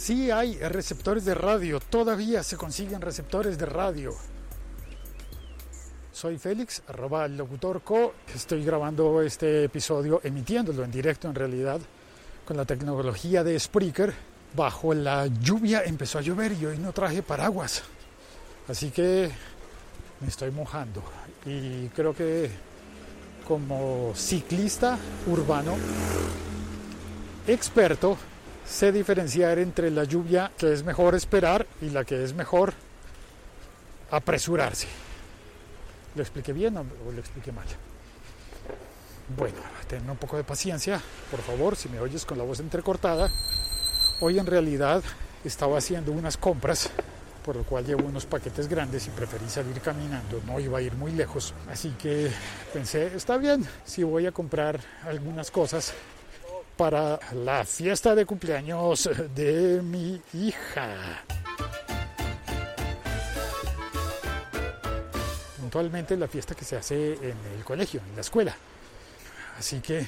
[0.00, 4.14] Sí hay receptores de radio, todavía se consiguen receptores de radio.
[6.10, 8.14] Soy Félix, arroba locutorco.
[8.34, 11.80] Estoy grabando este episodio, emitiéndolo en directo en realidad,
[12.46, 14.14] con la tecnología de Spreaker.
[14.56, 17.82] Bajo la lluvia empezó a llover y hoy no traje paraguas.
[18.68, 19.30] Así que
[20.18, 21.02] me estoy mojando.
[21.44, 22.50] Y creo que
[23.46, 25.76] como ciclista urbano
[27.46, 28.16] experto,
[28.70, 32.72] sé diferenciar entre la lluvia que es mejor esperar y la que es mejor
[34.10, 34.86] apresurarse.
[36.14, 37.66] ¿Lo expliqué bien o lo expliqué mal?
[39.36, 39.58] Bueno,
[39.88, 43.28] ten un poco de paciencia, por favor, si me oyes con la voz entrecortada.
[44.20, 45.02] Hoy en realidad
[45.44, 46.90] estaba haciendo unas compras,
[47.44, 50.94] por lo cual llevo unos paquetes grandes y preferí salir caminando, no iba a ir
[50.94, 51.54] muy lejos.
[51.70, 52.30] Así que
[52.72, 55.92] pensé, está bien, si voy a comprar algunas cosas
[56.80, 61.22] para la fiesta de cumpleaños de mi hija.
[65.60, 68.56] Puntualmente la fiesta que se hace en el colegio, en la escuela.
[69.58, 70.06] Así que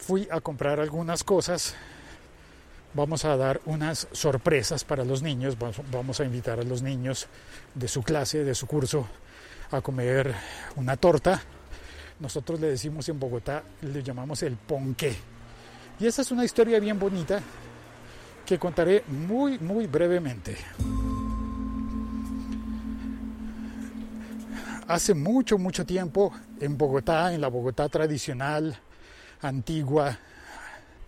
[0.00, 1.76] fui a comprar algunas cosas.
[2.92, 5.56] Vamos a dar unas sorpresas para los niños.
[5.92, 7.28] Vamos a invitar a los niños
[7.76, 9.06] de su clase, de su curso,
[9.70, 10.34] a comer
[10.74, 11.40] una torta.
[12.18, 15.14] Nosotros le decimos en Bogotá, le llamamos el ponqué.
[16.00, 17.40] Y esa es una historia bien bonita
[18.44, 20.56] que contaré muy, muy brevemente.
[24.88, 28.76] Hace mucho, mucho tiempo en Bogotá, en la Bogotá tradicional,
[29.40, 30.18] antigua,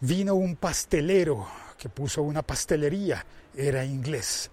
[0.00, 4.50] vino un pastelero que puso una pastelería, era inglés.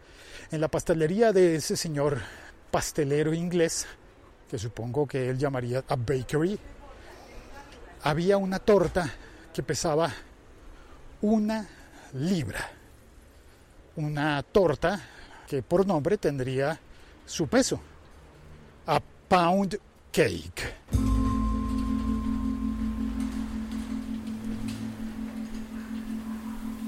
[0.51, 2.19] En la pastelería de ese señor
[2.71, 3.85] pastelero inglés,
[4.49, 6.59] que supongo que él llamaría a bakery,
[8.03, 9.09] había una torta
[9.55, 10.11] que pesaba
[11.21, 11.65] una
[12.11, 12.69] libra.
[13.95, 15.01] Una torta
[15.47, 16.77] que por nombre tendría
[17.25, 17.79] su peso.
[18.85, 19.79] A pound
[20.11, 20.75] cake.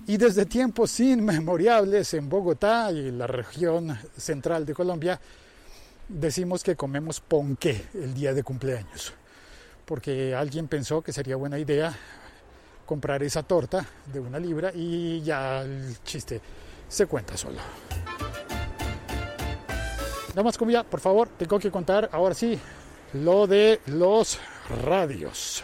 [0.06, 5.22] Y desde tiempos inmemorables en Bogotá y la región central de Colombia,
[6.10, 9.14] decimos que comemos ponqué el día de cumpleaños,
[9.86, 11.98] porque alguien pensó que sería buena idea
[12.88, 16.42] comprar esa torta de una libra y ya el chiste
[16.88, 17.60] se cuenta solo.
[20.34, 22.58] Damas comida, por favor, tengo que contar ahora sí
[23.14, 24.40] lo de los
[24.84, 25.64] radios.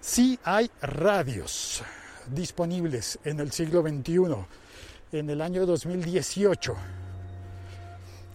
[0.00, 1.82] Sí hay radios
[2.28, 4.36] disponibles en el siglo XXI,
[5.12, 6.74] en el año 2018.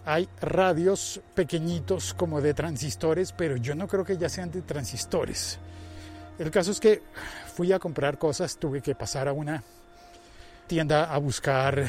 [0.04, 5.58] Hay radios pequeñitos como de transistores, pero yo no creo que ya sean de transistores.
[6.38, 7.02] El caso es que
[7.54, 9.64] fui a comprar cosas, tuve que pasar a una
[10.68, 11.84] tienda a buscar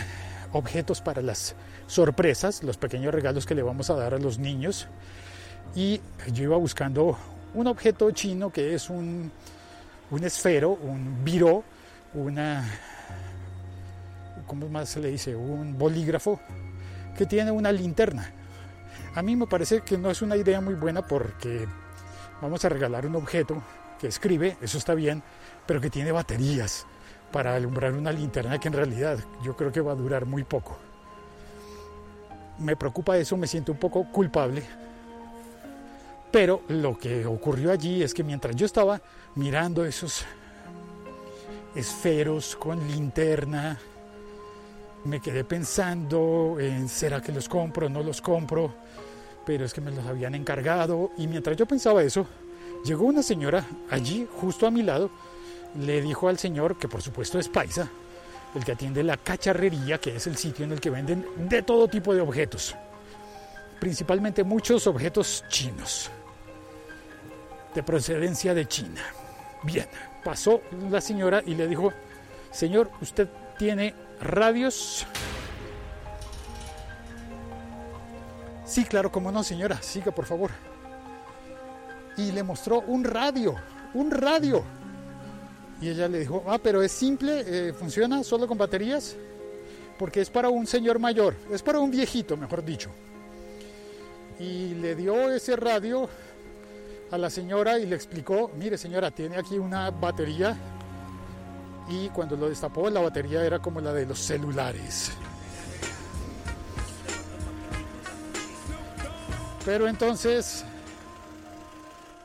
[0.54, 1.56] objetos para las
[1.86, 4.88] sorpresas, los pequeños regalos que le vamos a dar a los niños.
[5.76, 6.02] Y
[6.34, 7.16] yo iba buscando
[7.54, 9.32] un objeto chino que es un,
[10.10, 11.64] un esfero, un viró,
[12.16, 12.68] una,
[14.48, 15.36] ¿cómo más se le dice?
[15.36, 16.40] Un bolígrafo
[17.16, 18.34] que tiene una linterna.
[19.14, 21.68] A mí me parece que no es una idea muy buena porque
[22.42, 23.62] vamos a regalar un objeto
[24.00, 25.22] que escribe, eso está bien,
[25.66, 26.88] pero que tiene baterías
[27.32, 30.78] para alumbrar una linterna que en realidad yo creo que va a durar muy poco.
[32.58, 34.64] Me preocupa eso, me siento un poco culpable.
[36.32, 39.02] Pero lo que ocurrió allí es que mientras yo estaba
[39.36, 40.26] mirando esos
[41.76, 43.80] esferos con linterna,
[45.06, 48.74] me quedé pensando en será que los compro no los compro,
[49.46, 52.28] pero es que me los habían encargado y mientras yo pensaba eso,
[52.84, 55.10] llegó una señora allí justo a mi lado,
[55.80, 57.90] le dijo al señor, que por supuesto es paisa,
[58.56, 61.88] el que atiende la cacharrería, que es el sitio en el que venden de todo
[61.88, 62.76] tipo de objetos,
[63.80, 66.10] principalmente muchos objetos chinos,
[67.76, 69.02] de procedencia de China.
[69.64, 69.88] Bien,
[70.24, 71.94] pasó la señora y le dijo,
[72.52, 75.06] señor, usted tiene radios.
[78.66, 80.52] Sí, claro, como no, señora, siga por favor.
[82.20, 83.56] Y le mostró un radio,
[83.94, 84.64] un radio.
[85.82, 89.16] Y ella le dijo, ah, pero es simple, eh, funciona solo con baterías,
[89.98, 92.90] porque es para un señor mayor, es para un viejito, mejor dicho.
[94.38, 96.10] Y le dio ese radio
[97.12, 100.58] a la señora y le explicó, mire señora, tiene aquí una batería
[101.90, 105.12] y cuando lo destapó la batería era como la de los celulares.
[109.66, 110.66] Pero entonces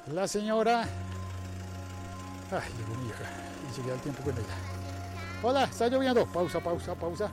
[0.06, 0.82] la señora...
[2.50, 3.24] Ay, llegó mi hija
[3.68, 4.54] y llegué al tiempo con ella.
[5.42, 6.26] Hola, está lloviendo.
[6.26, 7.30] Pausa, pausa, pausa.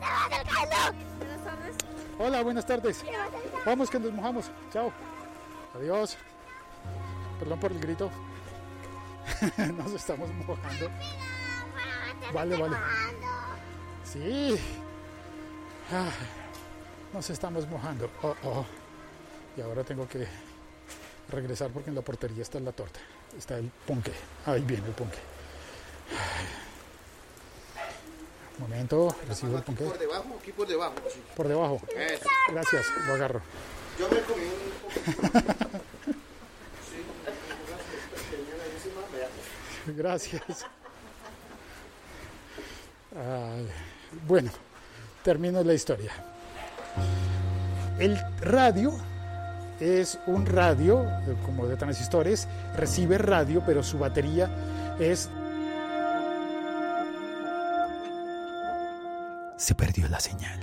[2.17, 3.03] Hola, buenas tardes.
[3.65, 4.51] Vamos que nos mojamos.
[4.71, 4.91] Chao.
[5.75, 6.17] Adiós.
[7.39, 8.11] Perdón por el grito.
[9.77, 10.89] nos estamos mojando.
[12.33, 12.77] Vale, vale.
[14.03, 14.59] Sí.
[15.91, 16.09] Ah,
[17.13, 18.09] nos estamos mojando.
[18.21, 18.65] Oh, oh.
[19.57, 20.27] Y ahora tengo que
[21.31, 22.99] regresar porque en la portería está la torta.
[23.37, 24.11] Está el ponque.
[24.45, 25.17] Ahí viene el ponque.
[28.57, 29.85] Un momento, recibo el ponque.
[29.85, 30.95] ¿Por debajo aquí por debajo?
[31.11, 31.21] Sí.
[31.35, 31.81] Por debajo.
[31.95, 32.29] Eso.
[32.51, 33.41] Gracias, lo agarro.
[33.97, 34.65] Yo me comí un
[39.97, 40.65] Gracias.
[43.15, 43.67] Ay,
[44.27, 44.51] bueno,
[45.23, 46.11] termino la historia.
[47.99, 48.93] El radio
[49.81, 54.49] es un radio, eh, como de transistores, recibe radio, pero su batería
[54.99, 55.29] es...
[59.57, 60.59] Se perdió la señal.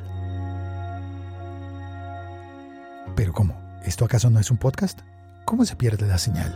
[3.14, 3.60] ¿Pero cómo?
[3.84, 5.00] ¿Esto acaso no es un podcast?
[5.44, 6.54] ¿Cómo se pierde la señal?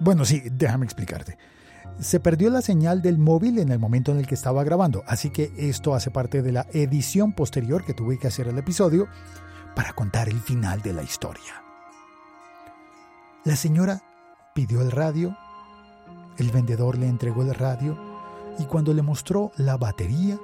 [0.00, 1.38] Bueno, sí, déjame explicarte.
[1.98, 5.30] Se perdió la señal del móvil en el momento en el que estaba grabando, así
[5.30, 9.08] que esto hace parte de la edición posterior que tuve que hacer el episodio
[9.74, 11.62] para contar el final de la historia.
[13.44, 14.02] La señora
[14.54, 15.36] pidió el radio,
[16.38, 17.98] el vendedor le entregó el radio
[18.58, 20.38] y cuando le mostró la batería,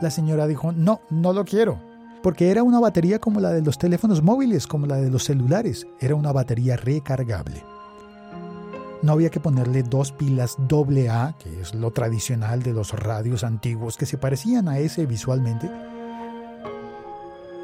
[0.00, 1.80] la señora dijo, no, no lo quiero,
[2.22, 5.86] porque era una batería como la de los teléfonos móviles, como la de los celulares,
[6.00, 7.62] era una batería recargable.
[9.04, 13.98] No había que ponerle dos pilas AA, que es lo tradicional de los radios antiguos
[13.98, 15.70] que se parecían a ese visualmente,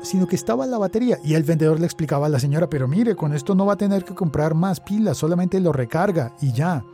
[0.03, 3.17] sino que estaba la batería y el vendedor le explicaba a la señora, pero mire,
[3.17, 6.85] con esto no va a tener que comprar más pilas, solamente lo recarga y ya.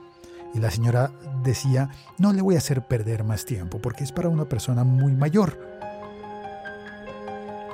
[0.54, 1.10] Y la señora
[1.42, 5.12] decía, no le voy a hacer perder más tiempo porque es para una persona muy
[5.12, 5.58] mayor,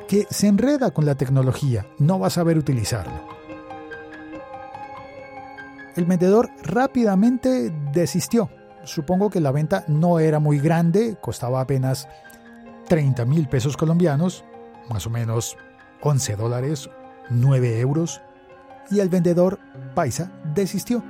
[0.08, 3.42] que se enreda con la tecnología, no va a saber utilizarlo.
[5.94, 8.49] El vendedor rápidamente desistió.
[8.85, 12.09] Supongo que la venta no era muy grande, costaba apenas
[12.89, 14.44] 30 mil pesos colombianos,
[14.89, 15.56] más o menos
[16.00, 16.89] 11 dólares,
[17.31, 18.21] 9 euros,
[18.91, 19.59] y el vendedor
[19.94, 21.03] paisa desistió.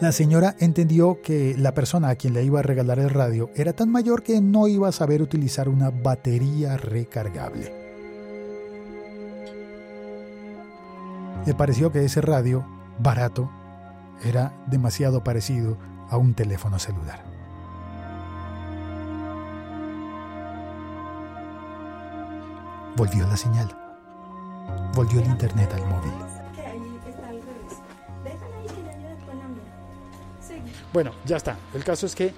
[0.00, 3.72] La señora entendió que la persona a quien le iba a regalar el radio era
[3.72, 7.85] tan mayor que no iba a saber utilizar una batería recargable.
[11.46, 12.66] Le pareció que ese radio,
[12.98, 13.48] barato,
[14.24, 15.78] era demasiado parecido
[16.10, 17.22] a un teléfono celular.
[22.96, 23.68] Volvió la señal.
[24.94, 26.12] Volvió el internet al móvil.
[30.92, 31.56] Bueno, ya está.
[31.74, 32.32] El caso es que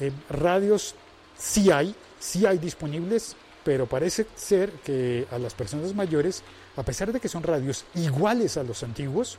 [0.00, 0.94] eh, radios
[1.38, 3.34] sí hay, sí hay disponibles,
[3.64, 6.42] pero parece ser que a las personas mayores
[6.76, 9.38] a pesar de que son radios iguales a los antiguos,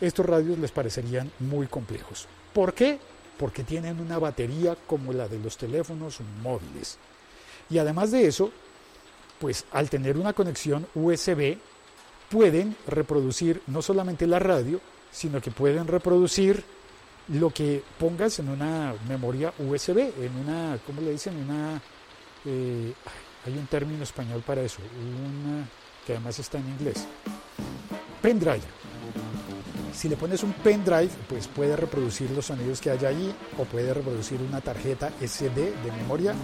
[0.00, 2.26] estos radios les parecerían muy complejos.
[2.52, 2.98] ¿Por qué?
[3.38, 6.98] Porque tienen una batería como la de los teléfonos móviles.
[7.68, 8.50] Y además de eso,
[9.38, 11.56] pues al tener una conexión USB,
[12.30, 14.80] pueden reproducir no solamente la radio,
[15.12, 16.64] sino que pueden reproducir
[17.28, 21.36] lo que pongas en una memoria USB, en una, ¿cómo le dicen?
[21.36, 21.80] Una,
[22.44, 22.92] eh,
[23.46, 25.66] hay un término español para eso, una
[26.06, 27.06] que además está en inglés.
[28.22, 28.62] Pendrive.
[29.94, 33.92] Si le pones un pendrive, pues puede reproducir los sonidos que hay allí o puede
[33.92, 36.34] reproducir una tarjeta SD de memoria,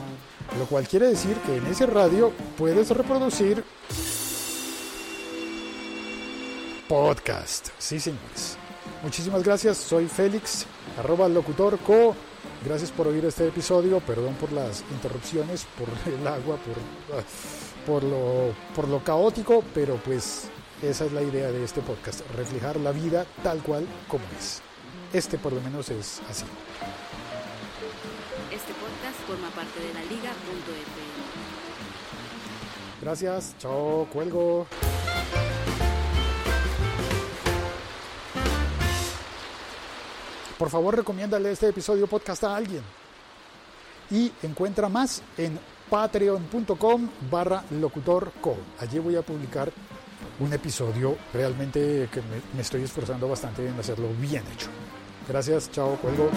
[0.58, 3.64] lo cual quiere decir que en ese radio puedes reproducir
[6.88, 7.68] podcast.
[7.78, 8.58] Sí, señores.
[9.02, 9.76] Muchísimas gracias.
[9.76, 10.66] Soy Félix,
[10.98, 12.14] arroba locutorco.
[12.66, 14.00] Gracias por oír este episodio.
[14.00, 17.22] Perdón por las interrupciones, por el agua, por...
[17.86, 20.48] Por lo, por lo caótico, pero pues
[20.82, 24.60] esa es la idea de este podcast, reflejar la vida tal cual como es.
[25.12, 26.44] Este por lo menos es así.
[28.50, 31.06] Este podcast forma parte de la liga.fm.
[33.00, 34.66] Gracias, chao, cuelgo.
[40.58, 42.82] Por favor, recomiéndale este episodio podcast a alguien.
[44.10, 45.58] Y encuentra más en
[45.90, 48.56] patreon.com barra locutorco.
[48.78, 49.70] Allí voy a publicar
[50.40, 54.68] un episodio realmente que me, me estoy esforzando bastante en hacerlo bien hecho.
[55.28, 56.30] Gracias, chao, cuelgo.